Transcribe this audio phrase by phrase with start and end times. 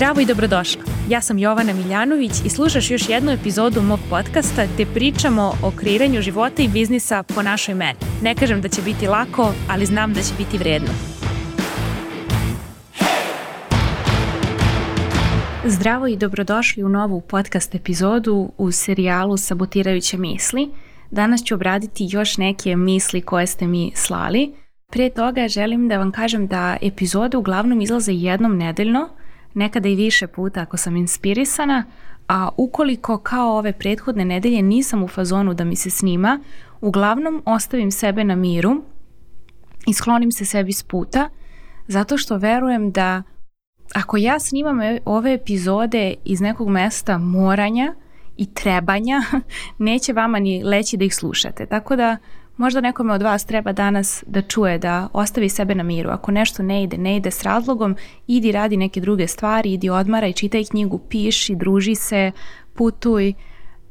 [0.00, 0.82] Zdravo i dobrodošla.
[1.08, 6.22] Ja sam Jovana Miljanović i slušaš još jednu epizodu mog podcasta gde pričamo o kreiranju
[6.22, 7.98] života i biznisa po našoj meni.
[8.22, 10.88] Ne kažem da će biti lako, ali znam da će biti vredno.
[15.64, 20.70] Zdravo i dobrodošli u novu podcast epizodu u serijalu Sabotirajuće misli.
[21.10, 24.54] Danas ću obraditi još neke misli koje ste mi slali.
[24.90, 29.08] Prije toga želim da vam kažem da epizode uglavnom izlaze jednom nedeljno,
[29.54, 31.84] nekada i više puta ako sam inspirisana,
[32.28, 36.40] a ukoliko kao ove prethodne nedelje nisam u fazonu da mi se snima,
[36.80, 38.82] uglavnom ostavim sebe na miru
[39.86, 41.28] i sklonim se sebi s puta,
[41.86, 43.22] zato što verujem da
[43.94, 47.94] ako ja snimam e, ove epizode iz nekog mesta moranja
[48.36, 49.22] i trebanja,
[49.78, 51.66] neće vama ni leći da ih slušate.
[51.66, 52.16] Tako da
[52.56, 56.10] možda nekome od vas treba danas da čuje da ostavi sebe na miru.
[56.10, 60.26] Ako nešto ne ide, ne ide s razlogom, idi radi neke druge stvari, idi odmara
[60.26, 62.32] i čitaj knjigu, piši, druži se,
[62.74, 63.32] putuj,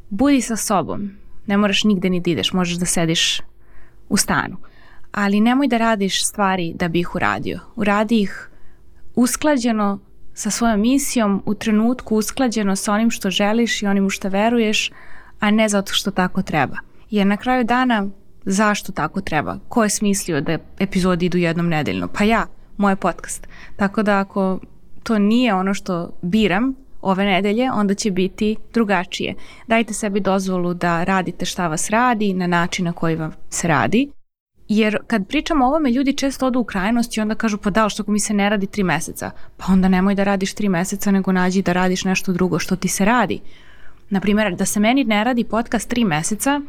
[0.10, 1.12] budi sa sobom.
[1.48, 3.42] Ne moraš nigde ni da ideš, možeš da sediš
[4.10, 4.58] u stanu.
[5.12, 7.60] Ali nemoj da radiš stvari da bi ih uradio.
[7.76, 8.50] Uradi ih
[9.16, 10.00] usklađeno
[10.34, 14.92] sa svojom misijom, u trenutku usklađeno sa onim što želiš i onim u što veruješ,
[15.40, 16.78] a ne zato što tako treba.
[17.10, 18.08] Jer na kraju dana
[18.46, 19.58] zašto tako treba?
[19.70, 22.08] Ko je smislio da epizodi idu jednom nedeljno?
[22.08, 22.46] Pa ja,
[22.78, 23.48] moj podcast.
[23.76, 24.60] Tako da ako
[25.04, 29.36] to nije ono što biram ove nedelje, onda će biti drugačije.
[29.68, 34.10] Dajte sebi dozvolu da radite šta vas radi na način na koji vam se radi.
[34.68, 37.90] Jer kad pričamo o ovome, ljudi često odu u krajnost i onda kažu pa da,
[37.90, 39.32] što ako mi se ne radi tri meseca?
[39.58, 42.88] Pa onda nemoj da radiš tri meseca, nego nađi da radiš nešto drugo što ti
[42.88, 43.40] se radi.
[44.10, 46.62] Naprimjer, da se meni ne radi podcast tri meseca,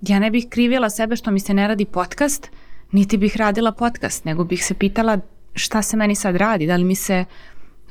[0.00, 2.50] ja ne bih krivila sebe što mi se ne radi podcast,
[2.92, 5.18] niti bih radila podcast, nego bih se pitala
[5.54, 7.24] šta se meni sad radi, da li mi se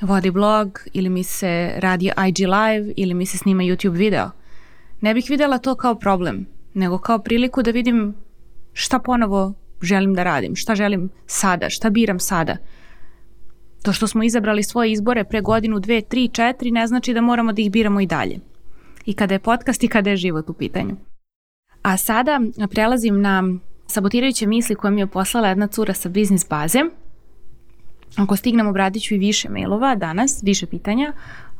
[0.00, 4.30] vodi blog ili mi se radi IG live ili mi se snima YouTube video.
[5.00, 8.14] Ne bih videla to kao problem, nego kao priliku da vidim
[8.72, 12.56] šta ponovo želim da radim, šta želim sada, šta biram sada.
[13.82, 17.52] To što smo izabrali svoje izbore pre godinu, dve, tri, četiri, ne znači da moramo
[17.52, 18.38] da ih biramo i dalje.
[19.04, 20.96] I kada je podcast i kada je život u pitanju.
[21.82, 22.40] A sada
[22.70, 23.42] prelazim na
[23.86, 26.78] sabotirajuće misli koje mi je poslala jedna cura sa biznis baze.
[28.16, 31.12] Ako stignem obradit ću i više mailova danas, više pitanja.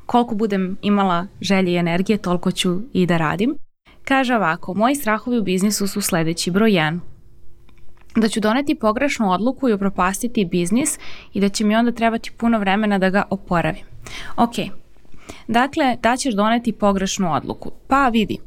[0.07, 3.57] Koliko budem imala želje i energije, toliko ću i da radim.
[4.05, 6.51] Kaže ovako, moji strahovi u biznisu su sledeći.
[6.51, 7.01] Broj 1.
[8.17, 10.99] Da ću doneti pogrešnu odluku i upropastiti biznis
[11.33, 13.85] i da će mi onda trebati puno vremena da ga oporavim.
[14.37, 14.55] Ok,
[15.49, 17.71] dakle, da ćeš doneti pogrešnu odluku.
[17.89, 18.39] Pa vidi,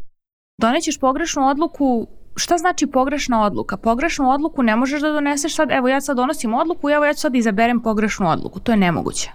[0.61, 3.77] donećeš pogrešnu odluku šta znači pogrešna odluka?
[3.77, 7.13] Pogrešnu odluku ne možeš da doneseš sad, evo ja sad donosim odluku i evo ja
[7.13, 8.59] ću sad izaberem pogrešnu odluku.
[8.59, 9.31] To je nemoguće.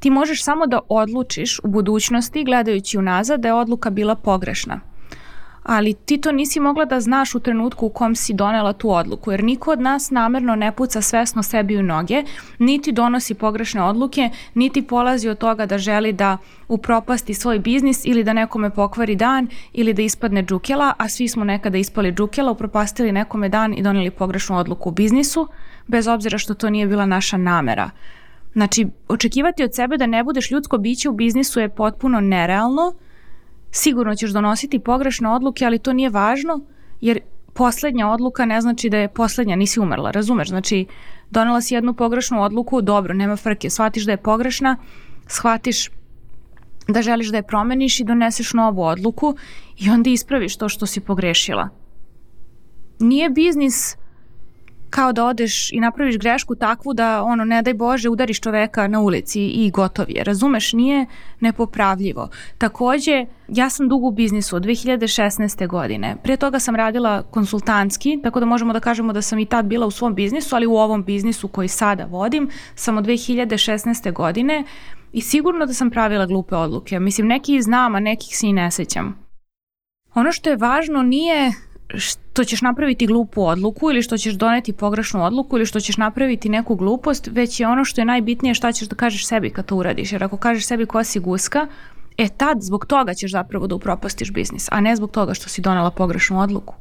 [0.00, 4.80] Ti možeš samo da odlučiš u budućnosti gledajući unazad da je odluka bila pogrešna
[5.62, 9.30] ali ti to nisi mogla da znaš u trenutku u kom si donela tu odluku,
[9.30, 12.22] jer niko od nas namerno ne puca svesno sebi u noge,
[12.58, 18.24] niti donosi pogrešne odluke, niti polazi od toga da želi da upropasti svoj biznis ili
[18.24, 23.12] da nekome pokvari dan ili da ispadne džukela, a svi smo nekada ispali džukela, upropastili
[23.12, 25.48] nekome dan i doneli pogrešnu odluku u biznisu,
[25.86, 27.90] bez obzira što to nije bila naša namera.
[28.52, 32.94] Znači, očekivati od sebe da ne budeš ljudsko biće u biznisu je potpuno nerealno,
[33.72, 36.60] sigurno ćeš donositi pogrešne odluke, ali to nije važno,
[37.00, 37.20] jer
[37.52, 40.48] poslednja odluka ne znači da je poslednja, nisi umrla, razumeš?
[40.48, 40.86] Znači,
[41.30, 44.76] donela si jednu pogrešnu odluku, dobro, nema frke, shvatiš da je pogrešna,
[45.26, 45.90] shvatiš
[46.88, 49.36] da želiš da je promeniš i doneseš novu odluku
[49.78, 51.68] i onda ispraviš to što si pogrešila.
[52.98, 53.96] Nije biznis
[54.92, 59.00] kao da odeš i napraviš grešku takvu da ono ne daj Bože udariš čoveka na
[59.00, 60.24] ulici i gotov je.
[60.24, 61.06] Razumeš, nije
[61.40, 62.28] nepopravljivo.
[62.58, 65.66] Takođe, ja sam dugo u biznisu od 2016.
[65.66, 66.16] godine.
[66.22, 69.86] Pre toga sam radila konsultantski, tako da možemo da kažemo da sam i tad bila
[69.86, 74.12] u svom biznisu, ali u ovom biznisu koji sada vodim sam od 2016.
[74.12, 74.64] godine
[75.12, 77.00] i sigurno da sam pravila glupe odluke.
[77.00, 79.18] Mislim, neki znam, a nekih se i ne sećam.
[80.14, 81.52] Ono što je važno nije
[81.96, 86.48] što ćeš napraviti glupu odluku ili što ćeš doneti pogrešnu odluku ili što ćeš napraviti
[86.48, 89.76] neku glupost, već je ono što je najbitnije šta ćeš da kažeš sebi kad to
[89.76, 90.12] uradiš.
[90.12, 91.66] Jer ako kažeš sebi ko si guska,
[92.18, 95.60] e tad zbog toga ćeš zapravo da upropastiš biznis, a ne zbog toga što si
[95.60, 96.74] donela pogrešnu odluku.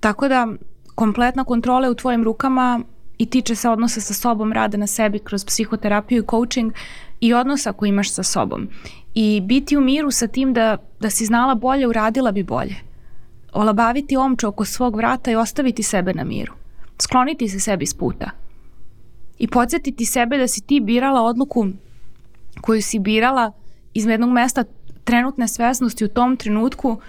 [0.00, 0.48] Tako da
[0.94, 2.80] kompletna kontrola je u tvojim rukama
[3.18, 6.72] i tiče se odnosa sa sobom, rada na sebi kroz psihoterapiju i coaching
[7.20, 8.68] i odnosa koji imaš sa sobom.
[9.14, 12.91] I biti u miru sa tim da, da si znala bolje, uradila bi bolje
[13.52, 16.52] olabaviti omču oko svog vrata i ostaviti sebe na miru.
[16.98, 18.30] Skloniti se sebi s puta.
[19.38, 21.66] I podsjetiti sebe da si ti birala odluku
[22.60, 23.52] koju si birala
[23.94, 24.64] iz jednog mesta
[25.04, 27.00] trenutne svesnosti u tom trenutku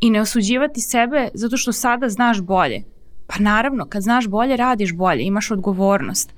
[0.00, 2.82] i ne osuđivati sebe zato što sada znaš bolje.
[3.26, 6.34] Pa naravno, kad znaš bolje, radiš bolje, imaš odgovornost.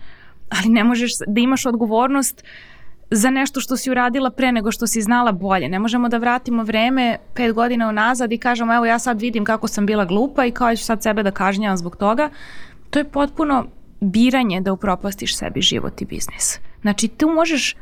[0.49, 2.45] Ali ne možeš da imaš odgovornost
[3.11, 5.69] za nešto što si uradila pre nego što si znala bolje.
[5.69, 9.69] Ne možemo da vratimo vreme pet godina unazad i kažemo evo ja sad vidim kako
[9.69, 12.31] sam bila glupa i kao ću sad sebe da kažnjavam zbog toga.
[12.91, 13.67] To je potpuno
[14.01, 16.61] biranje da upropastiš sebi život i biznis.
[16.81, 17.77] Znači tu možeš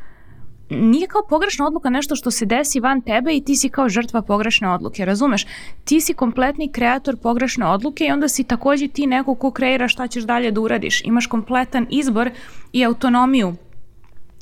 [0.69, 4.21] nije kao pogrešna odluka nešto što se desi van tebe i ti si kao žrtva
[4.21, 5.45] pogrešne odluke, razumeš?
[5.83, 10.07] Ti si kompletni kreator pogrešne odluke i onda si takođe ti neko ko kreira šta
[10.07, 11.01] ćeš dalje da uradiš.
[11.05, 12.31] Imaš kompletan izbor
[12.73, 13.55] i autonomiju.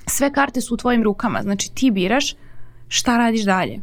[0.10, 2.36] Sve karte su u tvojim rukama, znači ti biraš
[2.88, 3.82] šta radiš dalje.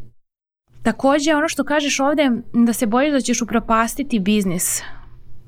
[0.83, 4.83] Takođe, ono što kažeš ovde, da se bojiš da ćeš upropastiti biznis.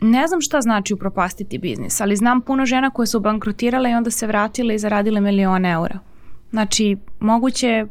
[0.00, 4.11] Ne znam šta znači upropastiti biznis, ali znam puno žena koje su bankrotirale i onda
[4.11, 5.99] se vratile i zaradile milione eura.
[6.50, 7.87] Znači, moguće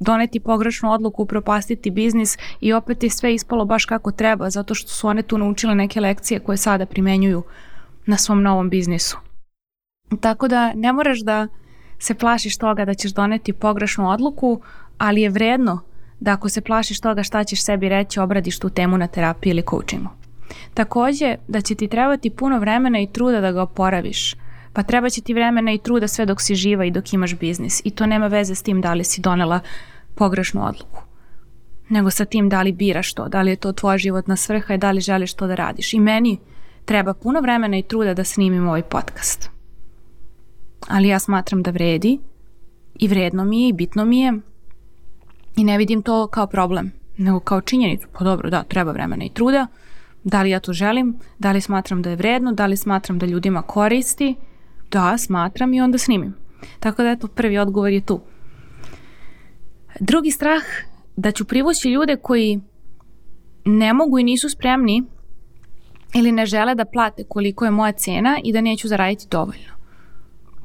[0.00, 4.88] doneti pogrešnu odluku, propastiti biznis i opet je sve ispalo baš kako treba, zato što
[4.88, 7.42] su one tu naučile neke lekcije koje sada primenjuju
[8.06, 9.18] na svom novom biznisu.
[10.20, 11.48] Tako da ne moraš da
[12.00, 14.60] se plašiš toga da ćeš doneti pogrešnu odluku,
[14.98, 15.80] ali je vredno
[16.20, 19.62] da ako se plašiš toga šta ćeš sebi reći, obradiš tu temu na terapiji ili
[19.70, 20.10] coachingu.
[20.74, 24.34] Takođe, da će ti trebati puno vremena i truda da ga oporaviš–
[24.72, 27.80] pa treba će ti vremena i truda sve dok si živa i dok imaš biznis
[27.84, 29.60] i to nema veze s tim da li si donela
[30.14, 31.02] pogrešnu odluku
[31.90, 34.78] nego sa tim da li biraš to, da li je to tvoja životna svrha i
[34.78, 35.94] da li želiš to da radiš.
[35.94, 36.38] I meni
[36.84, 39.50] treba puno vremena i truda da snimim ovaj podcast.
[40.88, 42.18] Ali ja smatram da vredi
[42.94, 44.40] i vredno mi je i bitno mi je
[45.56, 48.08] i ne vidim to kao problem, nego kao činjenicu.
[48.12, 49.66] Pa dobro, da, treba vremena i truda.
[50.24, 51.18] Da li ja to želim?
[51.38, 52.52] Da li smatram da je vredno?
[52.52, 54.34] Da li smatram da ljudima koristi?
[54.90, 56.34] Da, smatram i onda snimim.
[56.80, 58.20] Tako da eto, prvi odgovor je tu.
[60.00, 60.62] Drugi strah
[61.16, 62.60] da ću privući ljude koji
[63.64, 65.02] ne mogu i nisu spremni
[66.14, 69.79] ili ne žele da plate koliko je moja cena i da neću zaraditi dovoljno.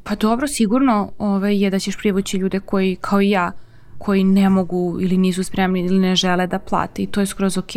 [0.07, 3.51] Pa dobro, sigurno ovaj, je da ćeš privući ljude koji, kao i ja,
[3.97, 7.57] koji ne mogu ili nisu spremni ili ne žele da plate i to je skroz
[7.57, 7.73] ok.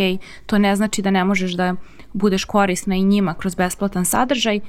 [0.47, 1.75] To ne znači da ne možeš da
[2.13, 4.61] budeš korisna i njima kroz besplatan sadržaj,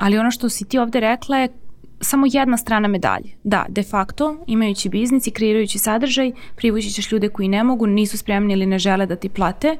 [0.00, 1.48] Ali ono što si ti ovde rekla je
[2.00, 3.36] samo jedna strana medalje.
[3.44, 8.18] Da, de facto, imajući biznis i kreirajući sadržaj, privući ćeš ljude koji ne mogu, nisu
[8.18, 9.76] spremni ili ne žele da ti plate,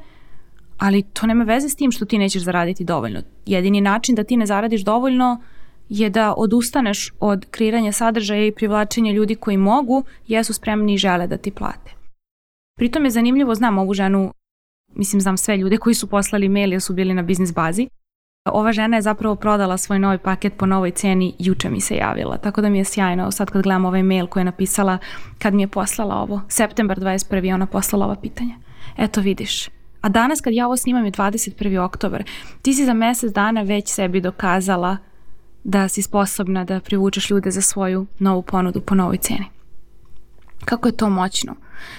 [0.77, 3.21] ali to nema veze s tim što ti nećeš zaraditi dovoljno.
[3.45, 5.41] Jedini način da ti ne zaradiš dovoljno
[5.93, 11.27] je da odustaneš od kreiranja sadržaja i privlačenja ljudi koji mogu, jesu spremni i žele
[11.27, 11.91] da ti plate.
[12.77, 14.33] Pritom je zanimljivo, znam ovu ženu,
[14.95, 17.87] mislim znam sve ljude koji su poslali mail jer su bili na biznis bazi,
[18.45, 22.37] Ova žena je zapravo prodala svoj novi paket po novoj ceni, juče mi se javila,
[22.37, 23.31] tako da mi je sjajno.
[23.31, 24.97] Sad kad gledam ovaj mail koji je napisala,
[25.39, 27.53] kad mi je poslala ovo, septembar 21.
[27.53, 28.55] ona poslala ova pitanja.
[28.97, 29.69] Eto vidiš,
[30.01, 31.79] a danas kad ja ovo snimam je 21.
[31.79, 32.23] oktobar,
[32.61, 34.97] ti si za mesec dana već sebi dokazala
[35.63, 39.45] da si sposobna da privučeš ljude za svoju novu ponudu po novoj ceni.
[40.65, 41.55] Kako je to moćno?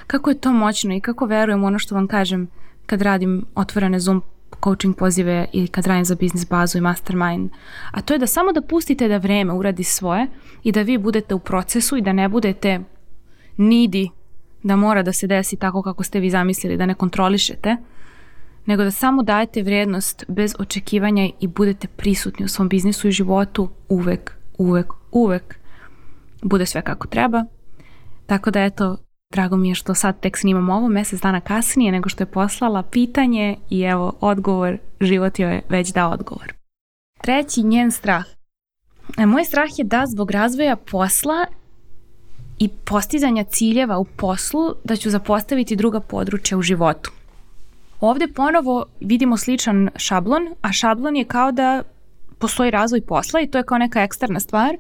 [0.07, 2.49] Kako je to moćno i kako verujem ono što vam kažem
[2.87, 4.23] kad radim otvorene Zoom
[4.65, 7.51] coaching pozive ili kad radim za biznis bazu i mastermind,
[7.91, 10.27] a to je da samo da pustite da vreme uradi svoje
[10.63, 12.81] i da vi budete u procesu i da ne budete
[13.57, 14.11] nidi
[14.63, 17.77] da mora da se desi tako kako ste vi zamislili, da ne kontrolišete,
[18.67, 23.69] nego da samo dajete vrednost bez očekivanja i budete prisutni u svom biznisu i životu
[23.89, 25.59] uvek, uvek, uvek
[26.43, 27.45] bude sve kako treba.
[28.27, 28.97] Tako da eto,
[29.33, 32.83] Drago mi je što sad tek snimam ovo mesec dana kasnije nego što je poslala
[32.83, 36.53] pitanje i evo odgovor, život joj je već dao odgovor.
[37.23, 38.25] Treći njen strah.
[39.19, 41.47] E, moj strah je da zbog razvoja posla
[42.59, 47.13] i postizanja ciljeva u poslu da ću zapostaviti druga područja u životu.
[48.03, 51.83] Ovde ponovo vidimo sličan šablon, a šablon je kao da
[52.39, 54.77] postoji razvoj posla i to je kao neka eksterna stvar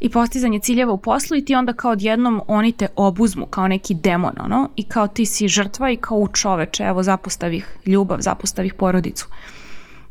[0.00, 3.94] i postizanje ciljeva u poslu i ti onda kao odjednom oni te obuzmu kao neki
[3.94, 8.74] demon, ono, i kao ti si žrtva i kao u čoveče, evo zapostavih ljubav, zapostavih
[8.74, 9.28] porodicu.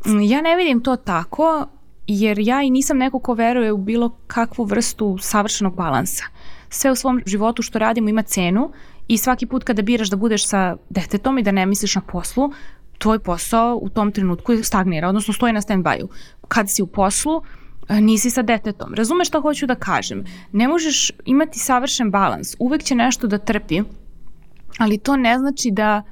[0.06, 1.68] Mm, ja ne vidim to tako,
[2.08, 6.24] jer ja i nisam neko ko veruje u bilo kakvu vrstu savršenog balansa.
[6.70, 8.72] Sve u svom životu što radimo ima cenu
[9.08, 12.52] i svaki put kada biraš da budeš sa detetom i da ne misliš na poslu,
[12.98, 16.10] tvoj posao u tom trenutku stagnira, odnosno stoji na stand-by-u.
[16.48, 17.42] Kad si u poslu,
[17.90, 18.94] nisi sa detetom.
[18.94, 20.24] Razumeš šta hoću da kažem?
[20.52, 22.56] Ne možeš imati savršen balans.
[22.60, 23.82] Uvek će nešto da trpi,
[24.78, 26.04] ali to ne znači da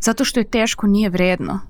[0.00, 1.60] zato što je teško nije vredno.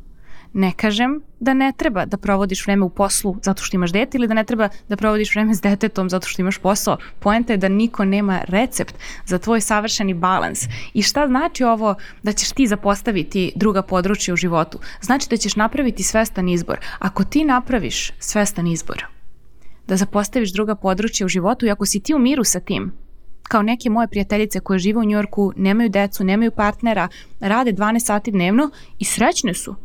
[0.55, 4.29] Ne kažem da ne treba da provodiš vreme u poslu zato što imaš dete ili
[4.29, 6.97] da ne treba da provodiš vreme s detetom zato što imaš posao.
[7.19, 8.95] Poenta je da niko nema recept
[9.27, 10.65] za tvoj savršeni balans.
[10.95, 14.79] I šta znači ovo da ćeš ti zapostaviti druga područja u životu?
[15.03, 16.79] Znači da ćeš napraviti svestan izbor.
[16.99, 19.07] Ako ti napraviš svestan izbor,
[19.89, 22.93] da zapostaviš druga područja u životu i ako si ti u miru sa tim,
[23.43, 27.09] kao neke moje prijateljice koje žive u Njorku, nemaju decu, nemaju partnera,
[27.41, 29.77] rade 12 sati dnevno i srećne su.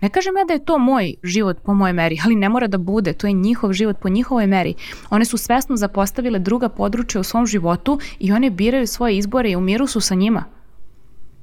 [0.00, 2.78] Ne kažem ja da je to moj život po mojoj meri, ali ne mora da
[2.78, 4.74] bude, to je njihov život po njihovoj meri.
[5.10, 9.56] One su svesno zapostavile druga područja u svom životu i one biraju svoje izbore i
[9.56, 10.44] u miru su sa njima.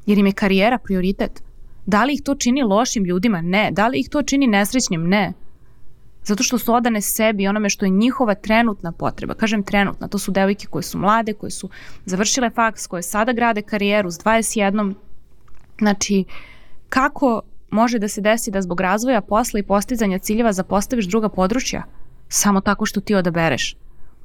[0.05, 1.43] Jer im je karijera prioritet.
[1.85, 3.41] Da li ih to čini lošim ljudima?
[3.41, 3.71] Ne.
[3.71, 5.07] Da li ih to čini nesrećnim?
[5.07, 5.33] Ne.
[6.23, 9.33] Zato što su odane sebi i onome što je njihova trenutna potreba.
[9.33, 11.69] Kažem trenutna, to su devojke koje su mlade, koje su
[12.05, 14.93] završile faks, koje sada grade karijeru s 21.
[15.79, 16.23] Znači,
[16.89, 21.83] kako može da se desi da zbog razvoja posla i postizanja ciljeva zapostaviš druga područja?
[22.29, 23.75] Samo tako što ti odabereš.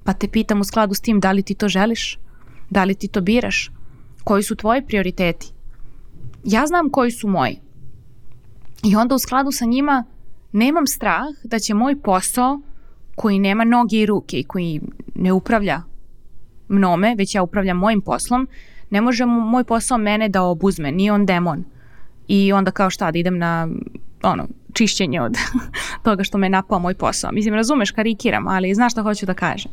[0.04, 2.18] Pa te pitam u skladu s tim da li ti to želiš?
[2.70, 3.70] Da li ti to biraš?
[4.24, 5.52] Koji su tvoji prioriteti?
[6.44, 7.60] Ja znam koji su moji.
[8.84, 10.04] I onda u skladu sa njima
[10.52, 12.60] nemam strah da će moj posao
[13.14, 14.80] koji nema noge i ruke i koji
[15.14, 15.82] ne upravlja
[16.68, 18.48] mnome, već ja upravljam mojim poslom,
[18.90, 21.64] ne može moj posao mene da obuzme, nije on demon.
[22.28, 23.68] I onda kao šta da idem na
[24.22, 25.36] ono, čišćenje od
[26.04, 27.32] toga što me napao moj posao.
[27.32, 29.72] Mislim, razumeš, karikiram, ali znaš šta hoću da kažem.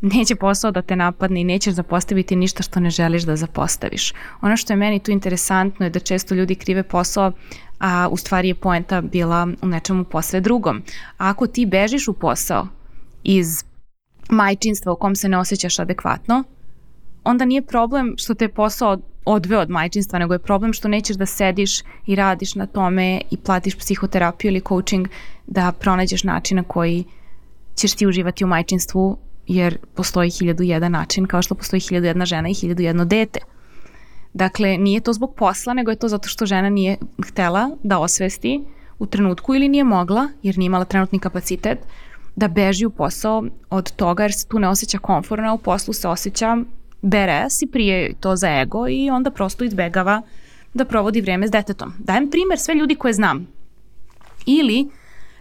[0.00, 4.12] Neće posao da te napadne i nećeš zapostaviti ništa što ne želiš da zapostaviš.
[4.40, 7.32] Ono što je meni tu interesantno je da često ljudi krive posao
[7.78, 10.82] a u stvari je poenta bila u nečemu posve drugom.
[11.18, 12.68] Ako ti bežiš u posao
[13.22, 13.64] iz
[14.30, 16.44] majčinstva u kom se ne osjećaš adekvatno,
[17.24, 21.26] onda nije problem što te posao odveo od majčinstva, nego je problem što nećeš da
[21.26, 25.08] sediš i radiš na tome i platiš psihoterapiju ili coaching
[25.46, 27.04] da pronađeš način na koji
[27.74, 32.24] ćeš ti uživati u majčinstvu jer postoji hiljadu jedan način kao što postoji hiljadu jedna
[32.24, 33.40] žena i hiljadu jedno dete.
[34.32, 38.64] Dakle, nije to zbog posla, nego je to zato što žena nije htela da osvesti
[38.98, 41.78] u trenutku ili nije mogla, jer nije imala trenutni kapacitet,
[42.36, 46.08] da beži u posao od toga jer se tu ne osjeća komfortno, u poslu se
[46.08, 46.56] osjeća
[47.04, 50.22] beres i prije to za ego i onda prosto izbegava
[50.74, 51.92] da provodi vreme s detetom.
[51.98, 53.46] Dajem primer sve ljudi koje znam.
[54.46, 54.88] Ili,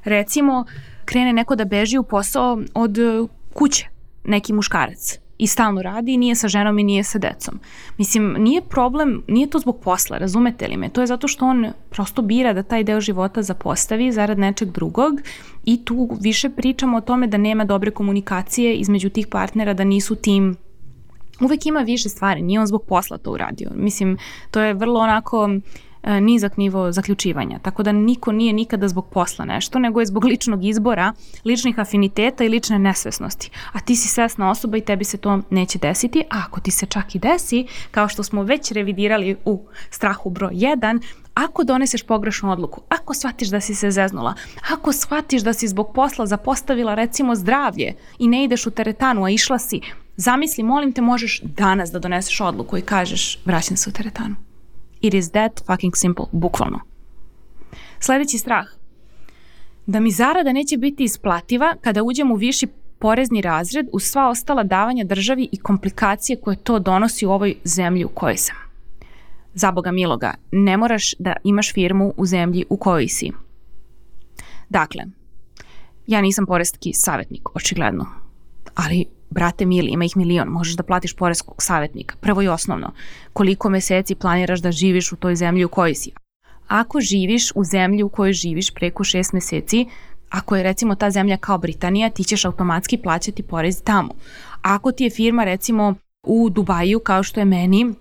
[0.03, 0.65] recimo,
[1.05, 2.97] krene neko da beži u posao od
[3.53, 3.87] kuće,
[4.23, 7.59] neki muškarac i stalno radi i nije sa ženom i nije sa decom.
[7.97, 10.89] Mislim, nije problem, nije to zbog posla, razumete li me?
[10.89, 15.21] To je zato što on prosto bira da taj deo života zapostavi zarad nečeg drugog
[15.65, 20.15] i tu više pričamo o tome da nema dobre komunikacije između tih partnera, da nisu
[20.15, 20.55] tim
[21.45, 23.69] uvek ima više stvari, nije on zbog posla to uradio.
[23.75, 24.17] Mislim,
[24.51, 25.49] to je vrlo onako
[26.03, 27.59] E, nizak nivo zaključivanja.
[27.59, 31.13] Tako da niko nije nikada zbog posla nešto, nego je zbog ličnog izbora,
[31.45, 33.49] ličnih afiniteta i lične nesvesnosti.
[33.71, 36.85] A ti si svesna osoba i tebi se to neće desiti, a ako ti se
[36.85, 41.01] čak i desi, kao što smo već revidirali u strahu broj 1,
[41.33, 44.33] ako doneseš pogrešnu odluku, ako shvatiš da si se zeznula,
[44.71, 49.29] ako shvatiš da si zbog posla zapostavila recimo zdravlje i ne ideš u teretanu, a
[49.29, 49.81] išla si,
[50.15, 54.35] zamisli, molim te, možeš danas da doneseš odluku i kažeš vraćam se u teretanu.
[55.01, 56.79] It is that fucking simple, bukvalno.
[57.99, 58.65] Sledeći strah.
[59.85, 62.67] Da mi zarada neće biti isplativa kada uđem u viši
[62.99, 68.05] porezni razred uz sva ostala davanja državi i komplikacije koje to donosi u ovoj zemlji
[68.05, 68.55] u kojoj sam.
[69.53, 73.31] Za Boga miloga, ne moraš da imaš firmu u zemlji u kojoj si.
[74.69, 75.03] Dakle,
[76.07, 78.05] ja nisam porezki savjetnik, očigledno,
[78.75, 82.15] ali brate mili, ima ih milion, možeš da platiš poreskog savjetnika.
[82.21, 82.91] Prvo i osnovno,
[83.33, 86.11] koliko meseci planiraš da živiš u toj zemlji u kojoj si.
[86.67, 89.85] Ako živiš u zemlji u kojoj živiš preko šest meseci,
[90.29, 94.13] ako je recimo ta zemlja kao Britanija, ti ćeš automatski plaćati porez tamo.
[94.61, 95.95] Ako ti je firma recimo
[96.27, 97.93] u Dubaju kao što je meni,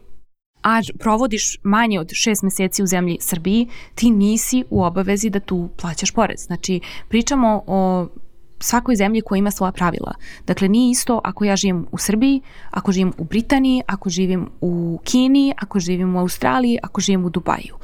[0.63, 5.69] a provodiš manje od šest meseci u zemlji Srbiji, ti nisi u obavezi da tu
[5.81, 6.41] plaćaš porez.
[6.47, 8.07] Znači, pričamo o
[8.63, 10.15] svakoj zemlji koja ima svoja pravila.
[10.47, 12.41] Dakle, nije isto ako ja živim u Srbiji,
[12.71, 17.31] ako živim u Britaniji, ako živim u Kini, ako živim u Australiji, ako živim u
[17.31, 17.77] Dubaju.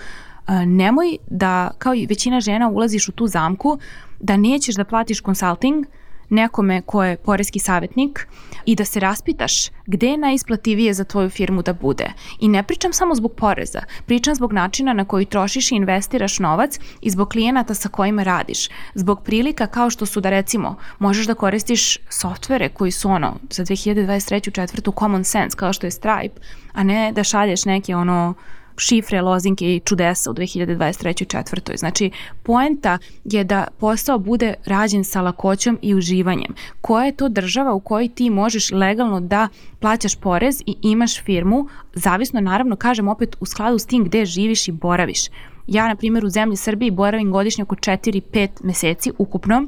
[0.66, 3.78] Nemoj da, kao i većina žena, ulaziš u tu zamku
[4.20, 5.86] da nećeš da platiš consulting
[6.28, 8.28] nekome ko je porezki savjetnik
[8.66, 12.12] i da se raspitaš gde je najisplativije za tvoju firmu da bude.
[12.40, 16.78] I ne pričam samo zbog poreza, pričam zbog načina na koji trošiš i investiraš novac
[17.00, 18.68] i zbog klijenata sa kojima radiš.
[18.94, 23.64] Zbog prilika kao što su da recimo možeš da koristiš softvere koji su ono za
[23.64, 24.52] 2023.
[24.52, 26.40] četvrtu common sense kao što je Stripe,
[26.72, 28.34] a ne da šalješ neke ono
[28.78, 31.26] šifre, lozinke i čudesa u 2023.
[31.26, 31.76] četvrtoj.
[31.76, 32.10] Znači,
[32.42, 36.54] poenta je da posao bude rađen sa lakoćom i uživanjem.
[36.80, 39.48] Koja je to država u kojoj ti možeš legalno da
[39.80, 44.68] plaćaš porez i imaš firmu, zavisno naravno, kažem opet, u skladu s tim gde živiš
[44.68, 45.20] i boraviš.
[45.66, 49.66] Ja, na primjer, u zemlji Srbiji boravim godišnje oko 4-5 meseci ukupno,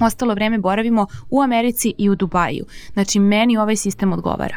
[0.00, 2.64] ostalo vreme boravimo u Americi i u Dubaju.
[2.92, 4.56] Znači, meni ovaj sistem odgovara.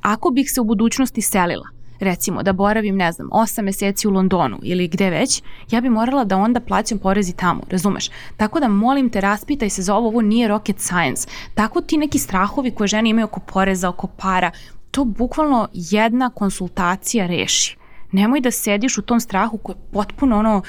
[0.00, 4.58] Ako bih se u budućnosti selila, recimo da boravim, ne znam, 8 meseci u Londonu
[4.62, 8.10] ili gde već, ja bi morala da onda plaćam porez i tamo, razumeš?
[8.36, 11.28] Tako da molim te, raspitaj se za ovo, ovo nije rocket science.
[11.54, 14.50] Tako ti neki strahovi koje žene imaju oko poreza, oko para,
[14.90, 17.76] to bukvalno jedna konsultacija reši.
[18.12, 20.62] Nemoj da sediš u tom strahu koji je potpuno ono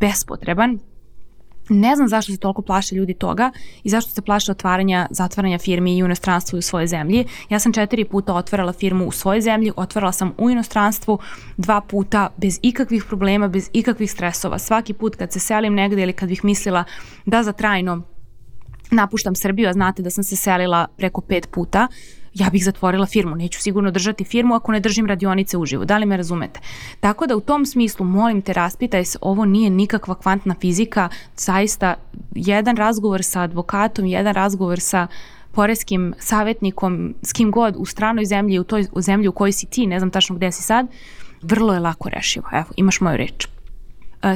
[0.00, 0.78] bespotreban,
[1.68, 3.50] Ne znam zašto se toliko plaše ljudi toga
[3.84, 7.24] i zašto se plaše otvaranja, zatvaranja firmi i u inostranstvu i u svojoj zemlji.
[7.48, 11.18] Ja sam četiri puta otvarala firmu u svojoj zemlji, otvarala sam u inostranstvu
[11.56, 14.58] dva puta bez ikakvih problema, bez ikakvih stresova.
[14.58, 16.84] Svaki put kad se selim negde ili kad bih mislila
[17.26, 18.02] da za trajno
[18.90, 21.88] napuštam Srbiju, a znate da sam se selila preko pet puta,
[22.34, 26.06] ja bih zatvorila firmu, neću sigurno držati firmu ako ne držim radionice uživo, da li
[26.06, 26.60] me razumete?
[27.00, 31.94] Tako da u tom smislu molim te raspitaj se, ovo nije nikakva kvantna fizika, zaista
[32.34, 35.06] jedan razgovor sa advokatom, jedan razgovor sa
[35.52, 39.66] poreskim savjetnikom, s kim god u stranoj zemlji, u toj u zemlji u kojoj si
[39.66, 40.86] ti, ne znam tačno gde si sad,
[41.42, 42.48] vrlo je lako rešivo.
[42.52, 43.57] Evo, imaš moju reč.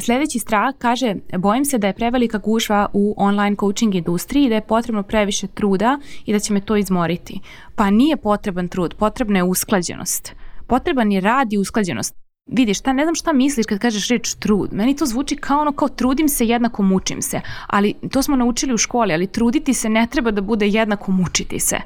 [0.00, 4.66] Sljedeći strah kaže, bojim se da je prevelika gužva u online coaching industriji da je
[4.66, 7.40] potrebno previše truda i da će me to izmoriti.
[7.74, 10.34] Pa nije potreban trud, potrebna je usklađenost.
[10.66, 12.14] Potreban je rad i usklađenost.
[12.46, 14.72] Vidiš, šta, ne znam šta misliš kad kažeš reč trud.
[14.72, 17.40] Meni to zvuči kao ono kao trudim se jednako mučim se.
[17.66, 21.60] Ali to smo naučili u školi, ali truditi se ne treba da bude jednako mučiti
[21.60, 21.76] se.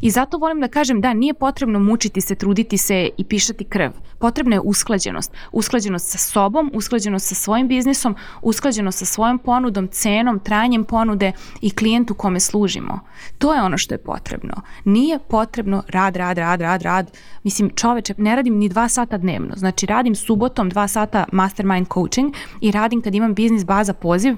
[0.00, 3.90] I zato volim da kažem da nije potrebno mučiti se, truditi se i pišati krv.
[4.18, 5.32] Potrebna je usklađenost.
[5.52, 11.70] Usklađenost sa sobom, usklađenost sa svojim biznisom, usklađenost sa svojom ponudom, cenom, trajanjem ponude i
[11.70, 13.00] klijentu kome služimo.
[13.38, 14.54] To je ono što je potrebno.
[14.84, 17.16] Nije potrebno rad, rad, rad, rad, rad.
[17.42, 19.54] Mislim, čoveče, ne radim ni dva sata dnevno.
[19.56, 24.36] Znači, radim subotom dva sata mastermind coaching i radim kad imam biznis baza poziv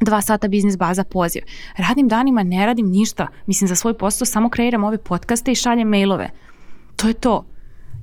[0.00, 1.42] dva sata biznis baza poziv.
[1.76, 3.28] Radim danima, ne radim ništa.
[3.46, 6.30] Mislim, za svoj posao samo kreiram ove podcaste i šaljem mailove.
[6.96, 7.44] To je to.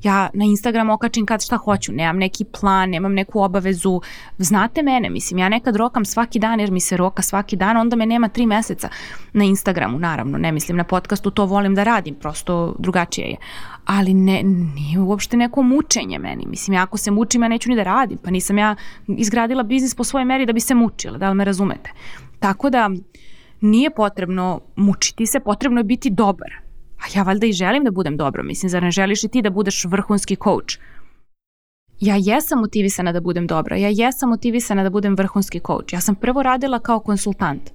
[0.03, 4.01] Ja na Instagram okačim kad šta hoću, nemam neki plan, nemam neku obavezu.
[4.37, 7.95] Znate mene, mislim, ja nekad rokam svaki dan jer mi se roka svaki dan, onda
[7.95, 8.89] me nema tri meseca
[9.33, 13.37] na Instagramu, naravno, ne mislim na podcastu, to volim da radim, prosto drugačije je.
[13.85, 16.45] Ali ne, nije uopšte neko mučenje meni.
[16.45, 18.75] Mislim, ja ako se mučim, ja neću ni da radim, pa nisam ja
[19.07, 21.91] izgradila biznis po svojoj meri da bi se mučila, da li me razumete.
[22.39, 22.89] Tako da,
[23.61, 26.62] nije potrebno mučiti se, potrebno je biti dobar
[27.03, 29.49] A ja valjda i želim da budem dobro, mislim, zar ne želiš i ti da
[29.49, 30.77] budeš vrhunski coach?
[31.99, 35.93] Ja jesam motivisana da budem dobra, ja jesam motivisana da budem vrhunski coach.
[35.93, 37.71] Ja sam prvo radila kao konsultant,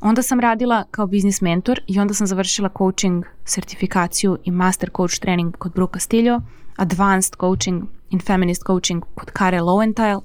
[0.00, 5.18] onda sam radila kao biznis mentor i onda sam završila coaching sertifikaciju i master coach
[5.18, 6.40] trening kod Brooke Castillo,
[6.76, 10.20] advanced coaching in feminist coaching kod Kare Lowenthal,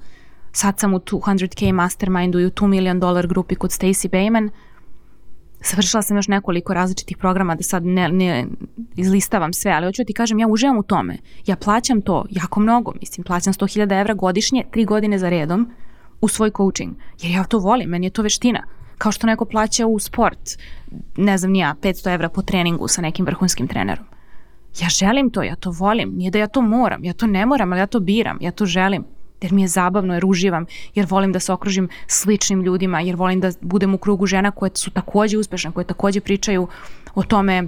[0.51, 4.49] sad sam u 200k mastermindu i u 2 million dollar grupi kod Stacey Bayman–
[5.67, 8.45] Savršila sam još nekoliko različitih programa da sad ne, ne
[8.95, 11.17] izlistavam sve, ali hoću da ti kažem, ja uživam u tome.
[11.45, 15.71] Ja plaćam to jako mnogo, mislim, plaćam 100.000 evra godišnje, tri godine za redom
[16.21, 18.63] u svoj coaching, jer ja to volim, meni je to veština.
[18.97, 20.39] Kao što neko plaća u sport,
[21.17, 24.05] ne znam nija, 500 evra po treningu sa nekim vrhunskim trenerom.
[24.81, 27.71] Ja želim to, ja to volim, nije da ja to moram, ja to ne moram,
[27.71, 29.03] ali ja to biram, ja to želim
[29.41, 33.39] jer mi je zabavno, jer uživam, jer volim da se okružim sličnim ljudima, jer volim
[33.39, 36.67] da budem u krugu žena koje su takođe uspešne, koje takođe pričaju
[37.15, 37.67] o tome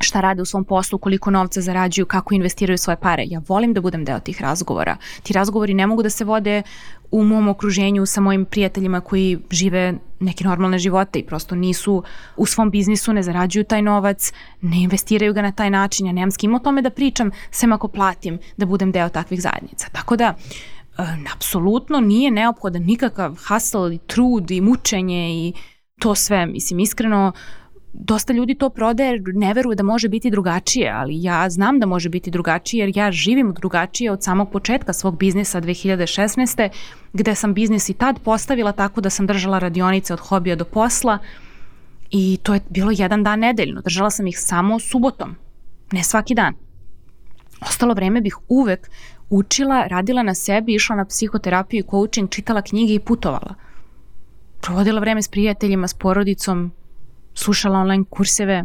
[0.00, 3.24] šta rade u svom poslu, koliko novca zarađuju, kako investiraju svoje pare.
[3.26, 4.96] Ja volim da budem deo tih razgovora.
[5.22, 6.62] Ti razgovori ne mogu da se vode
[7.10, 12.02] u mom okruženju sa mojim prijateljima koji žive neke normalne živote i prosto nisu
[12.36, 16.06] u svom biznisu, ne zarađuju taj novac, ne investiraju ga na taj način.
[16.06, 19.42] Ja nemam s kim o tome da pričam, sem ako platim da budem deo takvih
[19.42, 19.88] zajednica.
[19.92, 20.34] Tako da,
[21.34, 25.52] apsolutno nije neophodan nikakav hustle i trud i mučenje i
[25.98, 27.32] to sve, mislim, iskreno,
[27.92, 32.08] dosta ljudi to prodaje ne veruje da može biti drugačije, ali ja znam da može
[32.08, 36.68] biti drugačije jer ja živim drugačije od samog početka svog biznisa 2016.
[37.12, 41.18] gde sam biznis i tad postavila tako da sam držala radionice od hobija do posla
[42.10, 43.80] i to je bilo jedan dan nedeljno.
[43.80, 45.34] Držala sam ih samo subotom,
[45.92, 46.54] ne svaki dan.
[47.60, 48.90] Ostalo vreme bih uvek
[49.30, 53.54] učila, radila na sebi, išla na psihoterapiju i coaching, čitala knjige i putovala.
[54.60, 56.72] Provodila vreme s prijateljima, s porodicom,
[57.34, 58.64] slušala online kurseve.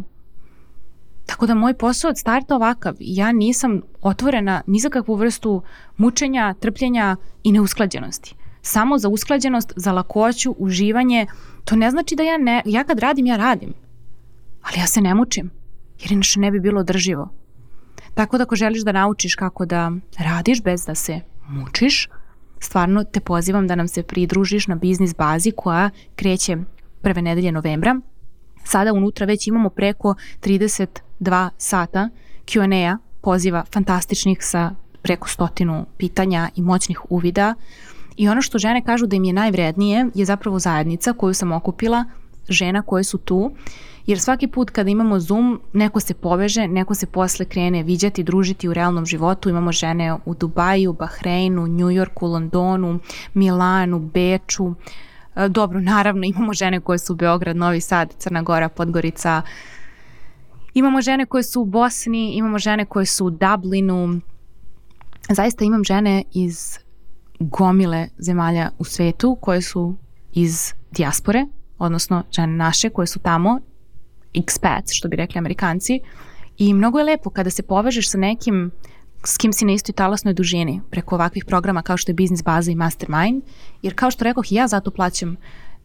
[1.25, 2.95] Tako da moj posao od starta ovakav.
[2.99, 5.61] Ja nisam otvorena ni za kakvu vrstu
[5.97, 8.35] mučenja, trpljenja i neusklađenosti.
[8.61, 11.27] Samo za usklađenost, za lakoću, uživanje.
[11.65, 13.73] To ne znači da ja ne, ja kad radim, ja radim.
[14.61, 15.51] Ali ja se ne mučim,
[15.99, 17.29] jer inače ne bi bilo održivo.
[18.15, 22.09] Tako da ako želiš da naučiš kako da radiš bez da se mučiš,
[22.59, 26.57] stvarno te pozivam da nam se pridružiš na biznis bazi koja kreće
[27.01, 27.99] prve nedelje novembra.
[28.63, 32.09] Sada unutra već imamo preko 32 sata
[32.45, 34.71] Q&A poziva fantastičnih sa
[35.01, 37.55] preko stotinu pitanja i moćnih uvida.
[38.17, 42.05] I ono što žene kažu da im je najvrednije je zapravo zajednica koju sam okupila,
[42.49, 43.51] žena koje su tu
[44.05, 48.67] jer svaki put kada imamo Zoom, neko se poveže, neko se posle krene viđati, družiti
[48.67, 49.49] u realnom životu.
[49.49, 52.99] Imamo žene u Dubaju, Bahreinu, New Yorku, Londonu,
[53.33, 54.73] Milanu, Beču.
[55.35, 59.41] E, dobro, naravno imamo žene koje su u Beograd, Novi Sad, Crna Gora, Podgorica.
[60.73, 64.21] Imamo žene koje su u Bosni, imamo žene koje su u Dublinu.
[65.29, 66.79] Zaista imam žene iz
[67.39, 69.95] gomile zemalja u svetu koje su
[70.33, 71.45] iz dijaspore,
[71.85, 73.59] odnosno žene naše koje su tamo
[74.33, 75.99] expats, što bi rekli amerikanci.
[76.57, 78.71] I mnogo je lepo kada se povežeš sa nekim
[79.25, 82.71] s kim si na istoj talasnoj dužini preko ovakvih programa kao što je Business Baza
[82.71, 83.43] i Mastermind,
[83.81, 85.35] jer kao što rekoh ja zato plaćam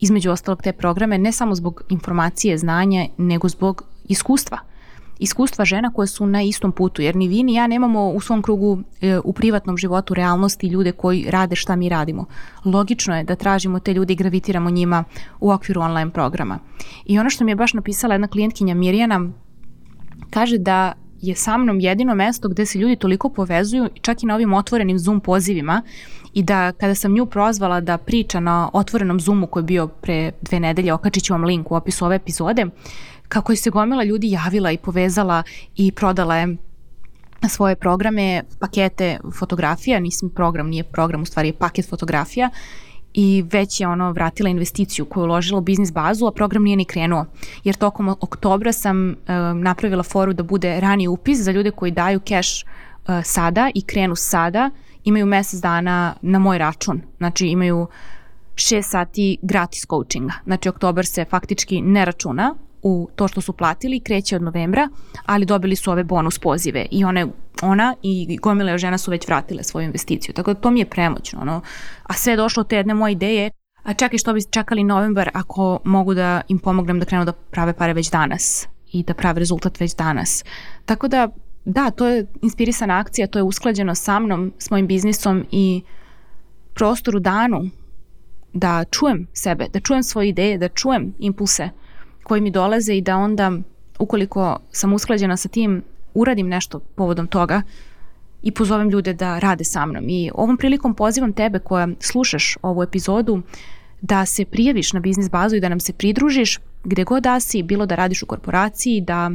[0.01, 4.59] između ostalog te programe ne samo zbog informacije, znanja, nego zbog iskustva
[5.19, 8.43] iskustva žena koje su na istom putu, jer ni vi ni ja nemamo u svom
[8.43, 12.25] krugu e, u privatnom životu realnosti ljude koji rade šta mi radimo.
[12.65, 15.05] Logično je da tražimo te ljude i gravitiramo njima
[15.41, 16.59] u okviru online programa.
[17.05, 19.31] I ono što mi je baš napisala jedna klijentkinja Mirjana,
[20.31, 24.35] kaže da je sa mnom jedino mesto gde se ljudi toliko povezuju, čak i na
[24.35, 25.83] ovim otvorenim Zoom pozivima,
[26.35, 30.33] i da kada sam nju prozvala da priča na otvorenom Zoomu koji je bio pre
[30.43, 32.67] dve nedelje, okačit ću vam link u opisu ove epizode,
[33.29, 35.43] kako je se gomila ljudi javila i povezala
[35.77, 36.57] i prodala je
[37.49, 42.51] svoje programe, pakete fotografija, nisam program, nije program, u stvari je paket fotografija
[43.15, 46.77] i već je ono vratila investiciju koju je uložila u biznis bazu, a program nije
[46.77, 47.25] ni krenuo.
[47.65, 49.17] Jer tokom oktobra sam uh,
[49.63, 54.17] napravila foru da bude rani upis za ljude koji daju cash uh, sada i krenu
[54.17, 54.71] sada,
[55.05, 57.01] imaju mesec dana na moj račun.
[57.19, 57.87] Znači imaju
[58.55, 60.33] 6 sati gratis coachinga.
[60.45, 64.89] Znači oktobar se faktički ne računa, u to što su platili, kreće od novembra,
[65.27, 67.27] ali dobili su ove bonus pozive i one,
[67.63, 70.35] ona i gomile žena su već vratile svoju investiciju.
[70.35, 71.41] Tako da to mi je premoćno.
[71.41, 71.61] Ono.
[72.03, 73.51] A sve je došlo od te jedne moje ideje,
[73.83, 77.73] a čekaj što bi čekali novembar ako mogu da im pomognem da krenu da prave
[77.73, 80.45] pare već danas i da prave rezultat već danas.
[80.85, 81.29] Tako da,
[81.65, 85.83] da, to je inspirisana akcija, to je usklađeno sa mnom, s mojim biznisom i
[86.75, 87.71] prostor u danu
[88.53, 91.71] da čujem sebe, da čujem svoje ideje, da čujem impulse
[92.29, 93.53] koji mi dolaze i da onda,
[93.99, 95.83] ukoliko sam usklađena sa tim,
[96.15, 97.63] uradim nešto povodom toga
[98.43, 100.05] i pozovem ljude da rade sa mnom.
[100.09, 103.43] I ovom prilikom pozivam tebe koja slušaš ovu epizodu
[104.01, 107.63] da se prijaviš na biznis bazu i da nam se pridružiš gde god da si,
[107.63, 109.31] bilo da radiš u korporaciji, da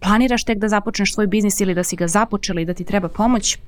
[0.00, 3.08] planiraš tek da započneš svoj biznis ili da si ga započela i da ti treba
[3.08, 3.58] pomoć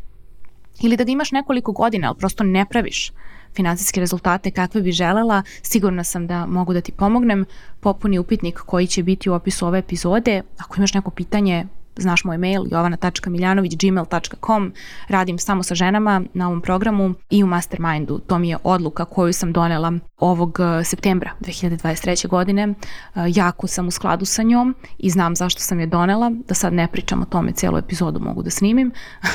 [0.82, 3.12] ili da ga imaš nekoliko godina, ali prosto ne praviš
[3.54, 7.44] finansijske rezultate kakve bi želela, sigurna sam da mogu da ti pomognem.
[7.80, 10.42] Popuni upitnik koji će biti u opisu ove epizode.
[10.58, 14.72] Ako imaš neko pitanje, znaš moj mail jovana.miljanović.gmail.com
[15.08, 18.18] radim samo sa ženama na ovom programu i u Mastermindu.
[18.18, 22.28] To mi je odluka koju sam donela ovog e, septembra 2023.
[22.28, 22.62] godine.
[22.62, 22.74] E,
[23.28, 26.88] jako sam u skladu sa njom i znam zašto sam je donela, da sad ne
[26.88, 28.92] pričam o tome, cijelu epizodu mogu da snimim,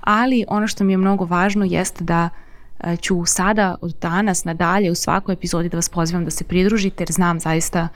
[0.00, 2.28] ali ono što mi je mnogo važno jeste da
[3.00, 7.12] ću sada od danas nadalje u svakoj epizodi da vas pozivam da se pridružite jer
[7.12, 7.88] znam zaista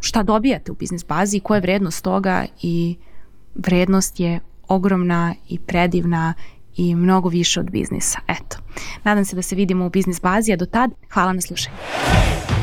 [0.00, 2.96] šta dobijate u biznis bazi i koja je vrednost toga i
[3.54, 6.34] vrednost je ogromna i predivna
[6.76, 8.18] i mnogo više od biznisa.
[8.28, 8.56] Eto,
[9.04, 11.76] nadam se da se vidimo u biznis bazi, a do tad hvala na slušanju.